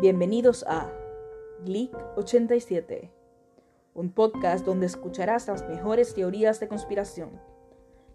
Bienvenidos 0.00 0.64
a 0.66 0.90
Geek 1.66 1.94
87, 2.16 3.12
un 3.92 4.10
podcast 4.12 4.64
donde 4.64 4.86
escucharás 4.86 5.46
las 5.46 5.68
mejores 5.68 6.14
teorías 6.14 6.58
de 6.58 6.68
conspiración. 6.68 7.38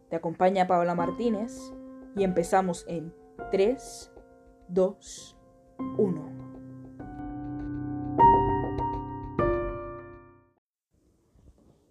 Te 0.10 0.16
acompaña 0.16 0.66
Paola 0.66 0.96
Martínez 0.96 1.72
y 2.16 2.24
empezamos 2.24 2.86
en 2.88 3.14
3, 3.52 4.12
2, 4.70 5.38
1. 6.00 6.32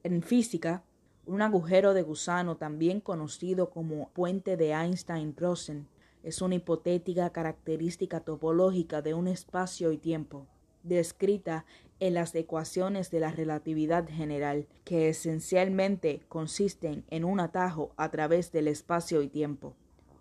En 0.03 0.23
física, 0.25 0.83
un 1.25 1.41
agujero 1.41 1.95
de 1.95 2.03
gusano, 2.03 2.57
también 2.57 3.01
conocido 3.01 3.71
como 3.71 4.09
puente 4.09 4.57
de 4.57 4.73
Einstein-Rosen, 4.73 5.87
es 6.25 6.41
una 6.41 6.57
hipotética 6.57 7.31
característica 7.31 8.21
topológica 8.21 9.03
de 9.03 9.13
un 9.13 9.29
espacio 9.29 9.93
y 9.93 9.99
tiempo, 9.99 10.47
descrita 10.83 11.67
en 12.01 12.15
las 12.15 12.35
ecuaciones 12.35 13.11
de 13.11 13.21
la 13.21 13.31
relatividad 13.31 14.09
general, 14.09 14.67
que 14.85 15.11
esencialmente 15.11 16.23
consisten 16.29 17.05
en 17.11 17.25
un 17.25 17.41
atajo 17.41 17.93
a 17.97 18.11
través 18.11 18.53
del 18.53 18.69
espacio 18.69 19.23
y 19.23 19.29
tiempo. 19.29 19.77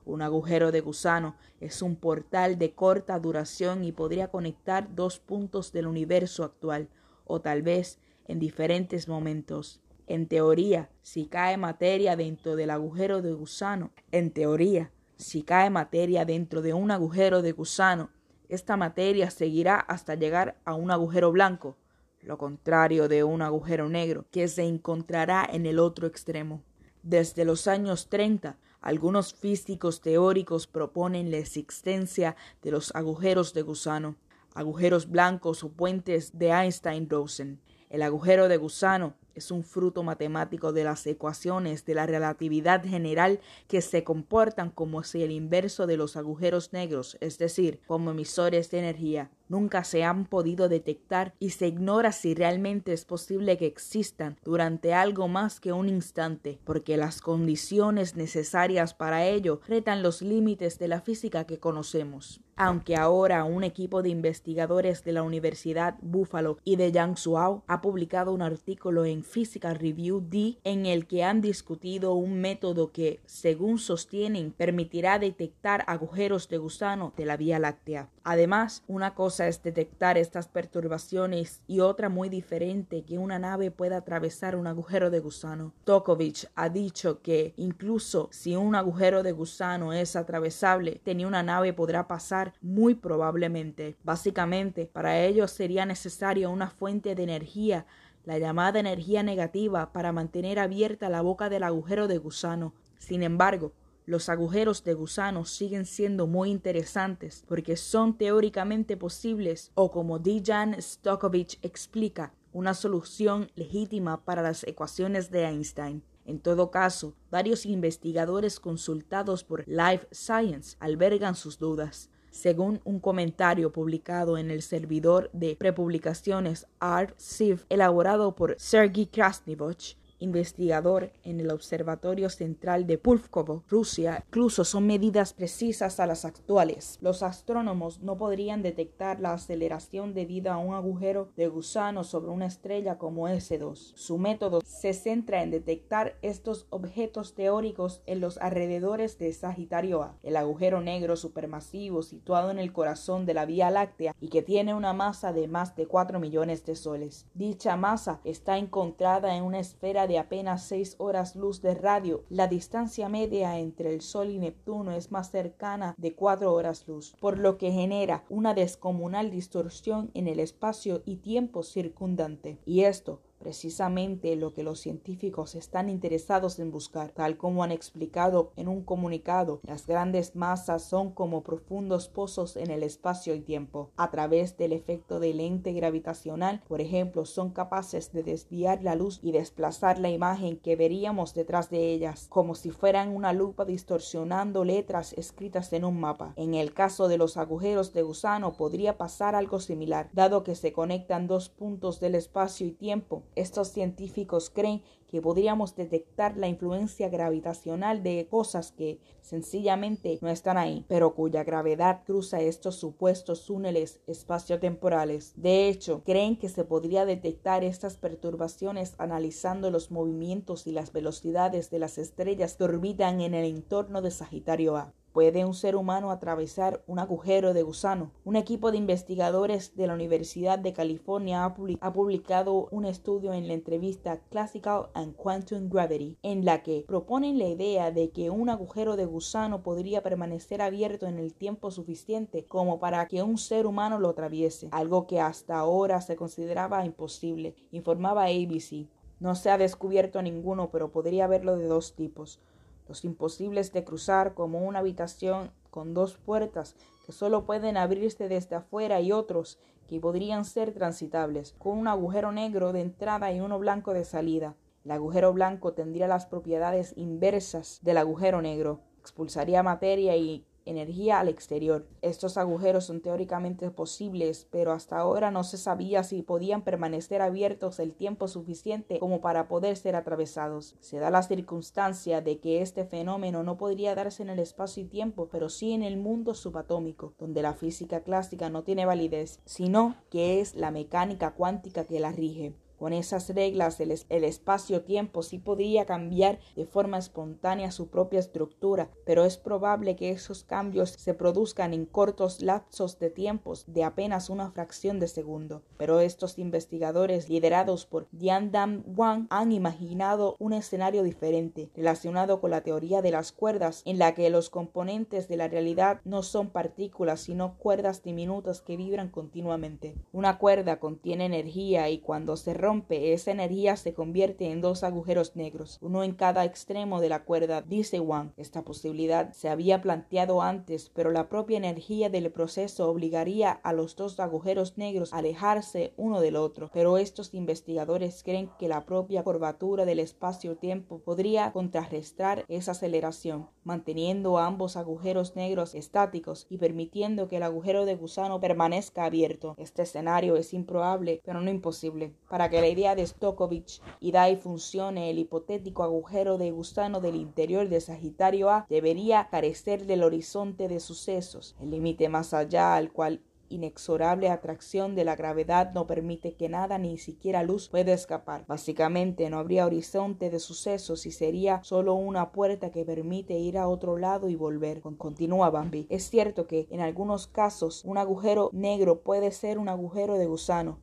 Un 0.05 0.21
agujero 0.21 0.73
de 0.73 0.81
gusano 0.81 1.35
es 1.61 1.81
un 1.81 1.95
portal 1.95 2.59
de 2.59 2.73
corta 2.73 3.17
duración 3.19 3.85
y 3.85 3.93
podría 3.93 4.27
conectar 4.27 4.93
dos 4.93 5.19
puntos 5.19 5.71
del 5.71 5.87
universo 5.87 6.43
actual, 6.43 6.89
o 7.25 7.39
tal 7.39 7.61
vez 7.61 7.97
en 8.27 8.39
diferentes 8.39 9.07
momentos. 9.07 9.79
En 10.07 10.27
teoría, 10.27 10.89
si 11.01 11.27
cae 11.27 11.55
materia 11.55 12.17
dentro 12.17 12.57
del 12.57 12.71
agujero 12.71 13.21
de 13.21 13.31
gusano, 13.31 13.91
en 14.11 14.31
teoría, 14.31 14.91
si 15.17 15.43
cae 15.43 15.69
materia 15.69 16.25
dentro 16.25 16.61
de 16.61 16.73
un 16.73 16.91
agujero 16.91 17.41
de 17.41 17.51
gusano, 17.51 18.09
esta 18.49 18.77
materia 18.77 19.31
seguirá 19.31 19.79
hasta 19.79 20.15
llegar 20.15 20.59
a 20.65 20.73
un 20.75 20.91
agujero 20.91 21.31
blanco, 21.31 21.77
lo 22.21 22.37
contrario 22.37 23.07
de 23.07 23.23
un 23.23 23.41
agujero 23.41 23.89
negro, 23.89 24.25
que 24.31 24.47
se 24.47 24.63
encontrará 24.63 25.47
en 25.51 25.65
el 25.65 25.79
otro 25.79 26.07
extremo. 26.07 26.63
Desde 27.01 27.45
los 27.45 27.67
años 27.67 28.09
30, 28.09 28.57
algunos 28.79 29.33
físicos 29.33 30.01
teóricos 30.01 30.67
proponen 30.67 31.31
la 31.31 31.37
existencia 31.37 32.35
de 32.61 32.71
los 32.71 32.93
agujeros 32.95 33.53
de 33.53 33.61
gusano, 33.61 34.15
agujeros 34.53 35.09
blancos 35.09 35.63
o 35.63 35.69
puentes 35.69 36.37
de 36.37 36.51
Einstein-Rosen. 36.51 37.59
El 37.89 38.01
agujero 38.01 38.47
de 38.47 38.57
gusano 38.57 39.15
es 39.35 39.51
un 39.51 39.63
fruto 39.63 40.03
matemático 40.03 40.73
de 40.73 40.83
las 40.83 41.05
ecuaciones 41.07 41.85
de 41.85 41.95
la 41.95 42.05
relatividad 42.05 42.83
general 42.83 43.39
que 43.67 43.81
se 43.81 44.03
comportan 44.03 44.69
como 44.69 45.03
si 45.03 45.23
el 45.23 45.31
inverso 45.31 45.87
de 45.87 45.97
los 45.97 46.15
agujeros 46.15 46.73
negros, 46.73 47.17
es 47.19 47.37
decir, 47.37 47.79
como 47.87 48.11
emisores 48.11 48.69
de 48.71 48.79
energía, 48.79 49.31
nunca 49.47 49.83
se 49.83 50.03
han 50.03 50.25
podido 50.25 50.69
detectar 50.69 51.33
y 51.39 51.51
se 51.51 51.67
ignora 51.67 52.11
si 52.11 52.33
realmente 52.33 52.93
es 52.93 53.05
posible 53.05 53.57
que 53.57 53.65
existan 53.65 54.37
durante 54.43 54.93
algo 54.93 55.27
más 55.27 55.59
que 55.59 55.73
un 55.73 55.89
instante, 55.89 56.59
porque 56.63 56.97
las 56.97 57.21
condiciones 57.21 58.15
necesarias 58.15 58.93
para 58.93 59.25
ello 59.25 59.61
retan 59.67 60.03
los 60.03 60.21
límites 60.21 60.79
de 60.79 60.87
la 60.87 61.01
física 61.01 61.45
que 61.45 61.59
conocemos. 61.59 62.41
Aunque 62.55 62.95
ahora 62.95 63.45
un 63.45 63.63
equipo 63.63 64.03
de 64.03 64.09
investigadores 64.09 65.03
de 65.03 65.11
la 65.11 65.23
Universidad 65.23 65.95
Buffalo 66.01 66.59
y 66.63 66.75
de 66.75 66.91
Yangzhou 66.91 67.63
ha 67.65 67.81
publicado 67.81 68.31
un 68.31 68.43
artículo 68.43 69.05
en 69.05 69.23
Physical 69.23 69.75
Review 69.75 70.21
D 70.21 70.59
en 70.63 70.85
el 70.85 71.07
que 71.07 71.23
han 71.23 71.41
discutido 71.41 72.13
un 72.13 72.39
método 72.41 72.91
que, 72.91 73.21
según 73.25 73.79
sostienen, 73.79 74.51
permitirá 74.51 75.17
detectar 75.17 75.83
agujeros 75.87 76.47
de 76.47 76.59
gusano 76.59 77.11
de 77.17 77.25
la 77.25 77.37
Vía 77.37 77.57
Láctea. 77.57 78.11
Además, 78.23 78.83
una 78.87 79.15
cosa 79.15 79.32
es 79.39 79.61
detectar 79.63 80.17
estas 80.17 80.47
perturbaciones 80.47 81.61
y 81.67 81.79
otra 81.79 82.09
muy 82.09 82.29
diferente 82.29 83.03
que 83.03 83.17
una 83.17 83.39
nave 83.39 83.71
pueda 83.71 83.97
atravesar 83.97 84.55
un 84.55 84.67
agujero 84.67 85.09
de 85.09 85.19
gusano. 85.19 85.73
Tokovich 85.83 86.47
ha 86.55 86.69
dicho 86.69 87.21
que 87.21 87.53
incluso 87.57 88.29
si 88.31 88.55
un 88.55 88.75
agujero 88.75 89.23
de 89.23 89.31
gusano 89.31 89.93
es 89.93 90.15
atravesable, 90.15 91.01
tenía 91.03 91.27
una 91.27 91.43
nave 91.43 91.73
podrá 91.73 92.07
pasar 92.07 92.53
muy 92.61 92.95
probablemente. 92.95 93.97
Básicamente, 94.03 94.85
para 94.85 95.19
ello 95.19 95.47
sería 95.47 95.85
necesaria 95.85 96.49
una 96.49 96.69
fuente 96.69 97.15
de 97.15 97.23
energía 97.23 97.85
la 98.25 98.37
llamada 98.37 98.79
energía 98.79 99.21
negativa 99.21 99.91
para 99.91 100.13
mantener 100.13 100.59
abierta 100.59 101.09
la 101.09 101.21
boca 101.21 101.49
del 101.49 101.63
agujero 101.63 102.07
de 102.07 102.17
gusano. 102.17 102.73
Sin 102.97 103.21
embargo, 103.21 103.73
los 104.05 104.29
agujeros 104.29 104.83
de 104.83 104.93
gusano 104.93 105.45
siguen 105.45 105.85
siendo 105.85 106.27
muy 106.27 106.49
interesantes 106.51 107.43
porque 107.47 107.77
son 107.77 108.17
teóricamente 108.17 108.97
posibles 108.97 109.71
o 109.75 109.91
como 109.91 110.19
Dijan 110.19 110.81
Stokovich 110.81 111.59
explica, 111.61 112.33
una 112.51 112.73
solución 112.73 113.51
legítima 113.55 114.23
para 114.23 114.41
las 114.41 114.63
ecuaciones 114.65 115.31
de 115.31 115.45
Einstein. 115.45 116.03
En 116.25 116.39
todo 116.39 116.71
caso, 116.71 117.15
varios 117.31 117.65
investigadores 117.65 118.59
consultados 118.59 119.43
por 119.43 119.67
Life 119.67 120.07
Science 120.11 120.77
albergan 120.79 121.35
sus 121.35 121.57
dudas. 121.57 122.09
Según 122.29 122.79
un 122.83 122.99
comentario 122.99 123.71
publicado 123.71 124.37
en 124.37 124.49
el 124.49 124.61
servidor 124.61 125.29
de 125.33 125.55
prepublicaciones 125.55 126.65
ArtSiv 126.79 127.65
elaborado 127.69 128.35
por 128.35 128.55
Sergei 128.57 129.05
Krasnivich, 129.05 129.97
investigador 130.23 131.11
en 131.23 131.39
el 131.39 131.51
Observatorio 131.51 132.29
Central 132.29 132.87
de 132.87 132.97
Pulkovo, 132.97 133.63
Rusia, 133.67 134.23
incluso 134.27 134.63
son 134.63 134.87
medidas 134.87 135.33
precisas 135.33 135.99
a 135.99 136.07
las 136.07 136.25
actuales. 136.25 136.97
Los 137.01 137.23
astrónomos 137.23 138.01
no 138.01 138.17
podrían 138.17 138.63
detectar 138.63 139.19
la 139.19 139.33
aceleración 139.33 140.13
debido 140.13 140.51
a 140.51 140.57
un 140.57 140.73
agujero 140.73 141.29
de 141.35 141.47
gusano 141.47 142.03
sobre 142.03 142.31
una 142.31 142.45
estrella 142.45 142.97
como 142.97 143.27
S2. 143.27 143.93
Su 143.95 144.17
método 144.17 144.61
se 144.65 144.93
centra 144.93 145.43
en 145.43 145.51
detectar 145.51 146.17
estos 146.21 146.67
objetos 146.69 147.35
teóricos 147.35 148.01
en 148.05 148.21
los 148.21 148.37
alrededores 148.37 149.17
de 149.19 149.33
Sagitario 149.33 150.03
A, 150.03 150.17
el 150.23 150.37
agujero 150.37 150.81
negro 150.81 151.17
supermasivo 151.17 152.01
situado 152.01 152.49
en 152.49 152.59
el 152.59 152.71
corazón 152.71 153.25
de 153.25 153.33
la 153.33 153.45
Vía 153.45 153.69
Láctea 153.69 154.15
y 154.21 154.29
que 154.29 154.41
tiene 154.41 154.73
una 154.73 154.93
masa 154.93 155.33
de 155.33 155.47
más 155.47 155.75
de 155.75 155.85
4 155.85 156.19
millones 156.19 156.65
de 156.65 156.75
soles. 156.75 157.27
Dicha 157.33 157.75
masa 157.75 158.21
está 158.23 158.57
encontrada 158.57 159.35
en 159.35 159.43
una 159.43 159.59
esfera 159.59 160.07
de 160.07 160.12
apenas 160.17 160.63
seis 160.63 160.95
horas 160.97 161.35
luz 161.35 161.61
de 161.61 161.75
radio, 161.75 162.23
la 162.29 162.47
distancia 162.47 163.09
media 163.09 163.59
entre 163.59 163.93
el 163.93 164.01
Sol 164.01 164.29
y 164.29 164.39
Neptuno 164.39 164.91
es 164.91 165.11
más 165.11 165.31
cercana 165.31 165.95
de 165.97 166.13
cuatro 166.13 166.53
horas 166.53 166.87
luz, 166.87 167.15
por 167.19 167.37
lo 167.37 167.57
que 167.57 167.71
genera 167.71 168.23
una 168.29 168.53
descomunal 168.53 169.31
distorsión 169.31 170.11
en 170.13 170.27
el 170.27 170.39
espacio 170.39 171.01
y 171.05 171.17
tiempo 171.17 171.63
circundante. 171.63 172.59
Y 172.65 172.81
esto 172.81 173.21
precisamente 173.43 174.37
lo 174.37 174.53
que 174.53 174.63
los 174.63 174.79
científicos 174.79 175.55
están 175.55 175.89
interesados 175.89 176.59
en 176.59 176.71
buscar. 176.71 177.11
Tal 177.11 177.35
como 177.35 177.61
han 177.61 177.73
explicado 177.73 178.53
en 178.55 178.69
un 178.69 178.83
comunicado, 178.83 179.59
las 179.67 179.85
grandes 179.85 180.33
masas 180.33 180.81
son 180.83 181.11
como 181.11 181.43
profundos 181.43 182.07
pozos 182.07 182.55
en 182.55 182.71
el 182.71 182.83
espacio 182.83 183.35
y 183.35 183.41
tiempo. 183.41 183.89
A 183.97 184.11
través 184.11 184.55
del 184.55 184.71
efecto 184.71 185.19
de 185.19 185.33
lente 185.33 185.73
gravitacional, 185.73 186.63
por 186.69 186.79
ejemplo, 186.79 187.25
son 187.25 187.49
capaces 187.49 188.13
de 188.13 188.23
desviar 188.23 188.81
la 188.81 188.95
luz 188.95 189.19
y 189.21 189.33
desplazar 189.33 189.99
la 189.99 190.09
imagen 190.09 190.57
que 190.57 190.77
veríamos 190.77 191.33
detrás 191.33 191.69
de 191.69 191.91
ellas, 191.91 192.27
como 192.29 192.55
si 192.55 192.71
fueran 192.71 193.13
una 193.13 193.33
lupa 193.33 193.65
distorsionando 193.65 194.63
letras 194.63 195.11
escritas 195.17 195.73
en 195.73 195.83
un 195.83 195.99
mapa. 195.99 196.31
En 196.37 196.53
el 196.53 196.73
caso 196.73 197.09
de 197.09 197.17
los 197.17 197.35
agujeros 197.35 197.91
de 197.91 198.03
gusano 198.03 198.55
podría 198.55 198.97
pasar 198.97 199.35
algo 199.35 199.59
similar, 199.59 200.09
dado 200.13 200.43
que 200.43 200.55
se 200.55 200.71
conectan 200.71 201.27
dos 201.27 201.49
puntos 201.49 201.99
del 201.99 202.15
espacio 202.15 202.65
y 202.65 202.71
tiempo 202.71 203.23
estos 203.35 203.69
científicos 203.69 204.49
creen 204.49 204.83
que 205.07 205.21
podríamos 205.21 205.75
detectar 205.75 206.37
la 206.37 206.47
influencia 206.47 207.07
gravitacional 207.07 208.01
de 208.01 208.27
cosas 208.29 208.71
que 208.71 208.99
sencillamente 209.21 210.17
no 210.21 210.29
están 210.29 210.57
ahí, 210.57 210.85
pero 210.87 211.13
cuya 211.13 211.43
gravedad 211.43 212.03
cruza 212.03 212.41
estos 212.41 212.77
supuestos 212.77 213.45
túneles 213.45 214.01
espaciotemporales. 214.07 215.33
De 215.35 215.69
hecho, 215.69 216.03
creen 216.03 216.37
que 216.37 216.49
se 216.49 216.63
podría 216.63 217.05
detectar 217.05 217.63
estas 217.63 217.97
perturbaciones 217.97 218.95
analizando 218.97 219.69
los 219.69 219.91
movimientos 219.91 220.65
y 220.65 220.71
las 220.71 220.91
velocidades 220.91 221.69
de 221.69 221.77
las 221.77 221.99
estrellas 221.99 222.55
que 222.55 222.63
orbitan 222.63 223.21
en 223.21 223.35
el 223.35 223.45
entorno 223.45 224.01
de 224.01 224.09
Sagitario 224.09 224.77
A. 224.77 224.93
¿Puede 225.13 225.45
un 225.45 225.53
ser 225.53 225.75
humano 225.75 226.09
atravesar 226.09 226.83
un 226.87 226.97
agujero 226.97 227.53
de 227.53 227.61
gusano? 227.61 228.09
Un 228.25 228.35
equipo 228.35 228.71
de 228.71 228.79
investigadores 228.79 229.75
de 229.75 229.85
la 229.85 229.93
Universidad 229.93 230.57
de 230.57 230.73
California 230.73 231.45
ha, 231.45 231.93
publicado 231.93 232.67
un 232.71 232.85
estudio 232.85 233.31
en 233.31 233.47
la 233.47 233.53
entrevista 233.53 234.21
Classical 234.31 234.89
and 234.95 235.15
Quantum 235.15 235.69
Gravity, 235.69 236.17
en 236.23 236.45
la 236.45 236.63
que 236.63 236.83
proponen 236.87 237.37
la 237.37 237.47
idea 237.47 237.91
de 237.91 238.09
que 238.09 238.31
un 238.31 238.49
agujero 238.49 238.95
de 238.95 239.05
gusano 239.05 239.61
podría 239.61 240.01
permanecer 240.01 240.63
abierto 240.63 241.05
en 241.05 241.19
el 241.19 241.35
tiempo 241.35 241.69
suficiente 241.69 242.47
como 242.47 242.79
para 242.79 243.07
que 243.07 243.21
un 243.21 243.37
ser 243.37 243.67
humano 243.67 243.99
lo 243.99 244.09
atraviese, 244.09 244.69
algo 244.71 245.05
que 245.05 245.21
hasta 245.21 245.59
ahora 245.59 246.01
se 246.01 246.15
consideraba 246.15 246.85
imposible, 246.85 247.53
informaba 247.69 248.23
ABC. 248.23 248.87
No 249.19 249.35
se 249.35 249.51
ha 249.51 249.59
descubierto 249.59 250.23
ninguno, 250.23 250.71
pero 250.71 250.91
podría 250.91 251.25
haberlo 251.25 251.55
de 251.55 251.67
dos 251.67 251.93
tipos 251.93 252.41
los 252.87 253.05
imposibles 253.05 253.71
de 253.73 253.83
cruzar 253.83 254.33
como 254.33 254.63
una 254.63 254.79
habitación 254.79 255.51
con 255.69 255.93
dos 255.93 256.17
puertas 256.17 256.75
que 257.05 257.11
solo 257.11 257.45
pueden 257.45 257.77
abrirse 257.77 258.27
desde 258.29 258.55
afuera 258.55 259.01
y 259.01 259.11
otros 259.11 259.59
que 259.87 259.99
podrían 259.99 260.45
ser 260.45 260.73
transitables, 260.73 261.53
con 261.57 261.77
un 261.77 261.87
agujero 261.87 262.31
negro 262.31 262.73
de 262.73 262.81
entrada 262.81 263.31
y 263.31 263.41
uno 263.41 263.59
blanco 263.59 263.93
de 263.93 264.05
salida. 264.05 264.55
El 264.85 264.91
agujero 264.91 265.33
blanco 265.33 265.73
tendría 265.73 266.07
las 266.07 266.25
propiedades 266.25 266.93
inversas 266.95 267.79
del 267.83 267.97
agujero 267.97 268.41
negro, 268.41 268.81
expulsaría 268.99 269.63
materia 269.63 270.15
y 270.15 270.45
energía 270.65 271.19
al 271.19 271.29
exterior. 271.29 271.87
Estos 272.01 272.37
agujeros 272.37 272.85
son 272.85 273.01
teóricamente 273.01 273.69
posibles, 273.71 274.47
pero 274.51 274.71
hasta 274.71 274.97
ahora 274.97 275.31
no 275.31 275.43
se 275.43 275.57
sabía 275.57 276.03
si 276.03 276.21
podían 276.21 276.63
permanecer 276.63 277.21
abiertos 277.21 277.79
el 277.79 277.93
tiempo 277.93 278.27
suficiente 278.27 278.99
como 278.99 279.21
para 279.21 279.47
poder 279.47 279.77
ser 279.77 279.95
atravesados. 279.95 280.75
Se 280.79 280.99
da 280.99 281.09
la 281.09 281.23
circunstancia 281.23 282.21
de 282.21 282.39
que 282.39 282.61
este 282.61 282.85
fenómeno 282.85 283.43
no 283.43 283.57
podría 283.57 283.95
darse 283.95 284.23
en 284.23 284.29
el 284.29 284.39
espacio 284.39 284.83
y 284.83 284.87
tiempo, 284.87 285.29
pero 285.31 285.49
sí 285.49 285.73
en 285.73 285.83
el 285.83 285.97
mundo 285.97 286.33
subatómico, 286.33 287.13
donde 287.17 287.41
la 287.41 287.53
física 287.53 288.01
clásica 288.01 288.49
no 288.49 288.63
tiene 288.63 288.85
validez, 288.85 289.39
sino 289.45 289.95
que 290.09 290.41
es 290.41 290.55
la 290.55 290.71
mecánica 290.71 291.33
cuántica 291.33 291.85
que 291.85 291.99
la 291.99 292.11
rige. 292.11 292.55
Con 292.83 292.91
esas 292.91 293.29
reglas 293.29 293.79
el, 293.79 293.91
espacio-tiempo 294.25 295.23
sí 295.23 295.39
podría 295.39 295.85
cambiar 295.85 296.39
de 296.57 296.65
forma 296.65 296.97
espontánea 296.97 297.71
su 297.71 297.87
propia 297.87 298.19
estructura, 298.19 298.89
pero 299.05 299.23
es 299.23 299.37
probable 299.37 299.95
que 299.95 300.09
esos 300.09 300.43
cambios 300.43 300.89
se 300.89 301.13
produzcan 301.13 301.73
en 301.73 301.85
cortos 301.85 302.41
lapsos 302.41 302.99
de 302.99 303.09
tiempos 303.09 303.63
de 303.67 303.85
apenas 303.85 304.29
una 304.29 304.51
fracción 304.51 304.99
de 304.99 305.07
segundo. 305.07 305.61
Pero 305.77 306.01
estos 306.01 306.37
investigadores 306.37 307.29
liderados 307.29 307.85
por 307.85 308.09
Dam 308.11 308.83
Wang 308.85 309.27
han 309.29 309.53
imaginado 309.53 310.35
un 310.39 310.51
escenario 310.51 311.03
diferente 311.03 311.71
relacionado 311.77 312.41
con 312.41 312.51
la 312.51 312.63
teoría 312.63 313.01
de 313.01 313.11
las 313.11 313.31
cuerdas 313.31 313.81
en 313.85 313.97
la 313.97 314.13
que 314.13 314.29
los 314.29 314.49
componentes 314.49 315.29
de 315.29 315.37
la 315.37 315.47
realidad 315.47 316.01
no 316.03 316.21
son 316.21 316.49
partículas 316.49 317.21
sino 317.21 317.57
cuerdas 317.57 318.03
diminutas 318.03 318.61
que 318.61 318.75
vibran 318.75 319.07
continuamente. 319.07 319.95
Una 320.11 320.37
cuerda 320.37 320.81
contiene 320.81 321.27
energía 321.27 321.89
y 321.89 321.99
cuando 321.99 322.35
se 322.35 322.53
rompe 322.53 322.72
esa 322.89 323.31
energía 323.31 323.75
se 323.75 323.93
convierte 323.93 324.49
en 324.49 324.61
dos 324.61 324.83
agujeros 324.83 325.35
negros, 325.35 325.77
uno 325.81 326.03
en 326.03 326.13
cada 326.13 326.45
extremo 326.45 327.01
de 327.01 327.09
la 327.09 327.23
cuerda, 327.23 327.61
dice 327.61 327.99
Wang. 327.99 328.31
Esta 328.37 328.63
posibilidad 328.63 329.33
se 329.33 329.49
había 329.49 329.81
planteado 329.81 330.41
antes, 330.41 330.89
pero 330.93 331.11
la 331.11 331.29
propia 331.29 331.57
energía 331.57 332.09
del 332.09 332.31
proceso 332.31 332.89
obligaría 332.89 333.51
a 333.51 333.73
los 333.73 333.95
dos 333.95 334.19
agujeros 334.19 334.77
negros 334.77 335.13
a 335.13 335.17
alejarse 335.17 335.93
uno 335.97 336.21
del 336.21 336.35
otro. 336.35 336.69
Pero 336.73 336.97
estos 336.97 337.33
investigadores 337.33 338.23
creen 338.23 338.49
que 338.57 338.67
la 338.67 338.85
propia 338.85 339.23
curvatura 339.23 339.85
del 339.85 339.99
espacio-tiempo 339.99 340.99
podría 340.99 341.51
contrarrestar 341.51 342.45
esa 342.47 342.71
aceleración, 342.71 343.49
manteniendo 343.63 344.37
ambos 344.37 344.77
agujeros 344.77 345.35
negros 345.35 345.75
estáticos 345.75 346.47
y 346.49 346.57
permitiendo 346.57 347.27
que 347.27 347.37
el 347.37 347.43
agujero 347.43 347.85
de 347.85 347.95
gusano 347.95 348.39
permanezca 348.39 349.05
abierto. 349.05 349.55
Este 349.57 349.83
escenario 349.83 350.35
es 350.35 350.53
improbable, 350.53 351.21
pero 351.23 351.41
no 351.41 351.49
imposible. 351.49 352.13
Para 352.29 352.49
que 352.49 352.61
la 352.63 352.69
idea 352.69 352.95
de 352.95 353.05
Stokovich 353.05 353.81
y 353.99 354.13
Dai 354.13 354.37
funcione, 354.37 355.09
el 355.09 355.19
hipotético 355.19 355.83
agujero 355.83 356.37
de 356.37 356.51
gusano 356.51 357.01
del 357.01 357.15
interior 357.15 357.67
de 357.67 357.81
Sagitario 357.81 358.49
A 358.49 358.65
debería 358.69 359.27
carecer 359.29 359.85
del 359.85 360.01
horizonte 360.01 360.69
de 360.69 360.79
sucesos, 360.79 361.57
el 361.59 361.71
límite 361.71 362.07
más 362.07 362.33
allá 362.33 362.75
al 362.75 362.93
cual 362.93 363.21
inexorable 363.49 364.29
atracción 364.29 364.95
de 364.95 365.03
la 365.03 365.17
gravedad 365.17 365.73
no 365.73 365.87
permite 365.87 366.35
que 366.35 366.47
nada, 366.47 366.77
ni 366.77 366.97
siquiera 366.97 367.43
luz, 367.43 367.67
pueda 367.67 367.91
escapar. 367.91 368.45
Básicamente 368.47 369.29
no 369.29 369.39
habría 369.39 369.65
horizonte 369.65 370.29
de 370.29 370.39
sucesos 370.39 371.05
y 371.05 371.11
sería 371.11 371.61
solo 371.65 371.95
una 371.95 372.31
puerta 372.31 372.71
que 372.71 372.85
permite 372.85 373.37
ir 373.37 373.57
a 373.57 373.67
otro 373.67 373.97
lado 373.97 374.29
y 374.29 374.35
volver. 374.35 374.79
Continúa 374.79 375.49
Bambi. 375.49 375.85
Es 375.89 376.09
cierto 376.09 376.47
que 376.47 376.67
en 376.71 376.79
algunos 376.79 377.27
casos 377.27 377.83
un 377.83 377.97
agujero 377.97 378.49
negro 378.53 379.01
puede 379.01 379.31
ser 379.31 379.57
un 379.57 379.67
agujero 379.67 380.17
de 380.17 380.27
gusano, 380.27 380.79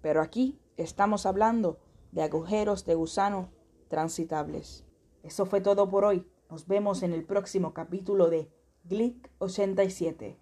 pero 0.00 0.22
aquí 0.22 0.58
Estamos 0.78 1.26
hablando 1.26 1.80
de 2.12 2.22
agujeros 2.22 2.84
de 2.84 2.94
gusano 2.94 3.50
transitables. 3.88 4.84
Eso 5.24 5.44
fue 5.44 5.60
todo 5.60 5.88
por 5.88 6.04
hoy. 6.04 6.24
Nos 6.48 6.68
vemos 6.68 7.02
en 7.02 7.12
el 7.12 7.24
próximo 7.24 7.74
capítulo 7.74 8.30
de 8.30 8.48
Glick 8.84 9.28
87. 9.38 10.38